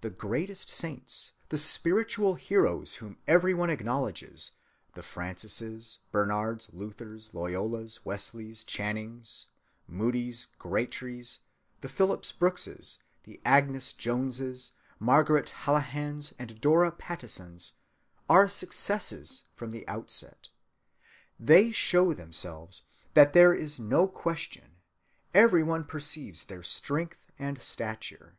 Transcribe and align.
The 0.00 0.08
greatest 0.08 0.70
saints, 0.70 1.32
the 1.50 1.58
spiritual 1.58 2.36
heroes 2.36 2.94
whom 3.04 3.18
every 3.26 3.52
one 3.52 3.68
acknowledges, 3.68 4.52
the 4.94 5.02
Francises, 5.02 5.98
Bernards, 6.10 6.70
Luthers, 6.72 7.34
Loyolas, 7.34 8.00
Wesleys, 8.02 8.64
Channings, 8.64 9.44
Moodys, 9.86 10.46
Gratrys, 10.58 11.40
the 11.82 11.88
Phillips 11.90 12.32
Brookses, 12.32 13.00
the 13.24 13.42
Agnes 13.44 13.92
Joneses, 13.92 14.72
Margaret 14.98 15.52
Hallahans, 15.66 16.32
and 16.38 16.58
Dora 16.62 16.90
Pattisons, 16.90 17.72
are 18.26 18.48
successes 18.48 19.44
from 19.54 19.70
the 19.70 19.86
outset. 19.86 20.48
They 21.38 21.72
show 21.72 22.14
themselves, 22.14 22.84
and 23.14 23.32
there 23.34 23.52
is 23.52 23.78
no 23.78 24.06
question; 24.08 24.76
every 25.34 25.62
one 25.62 25.84
perceives 25.84 26.44
their 26.44 26.62
strength 26.62 27.18
and 27.38 27.58
stature. 27.60 28.38